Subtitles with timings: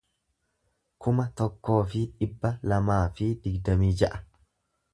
[1.07, 4.25] kuma tokkoo fi dhibba lamaa fi digdamii ja'a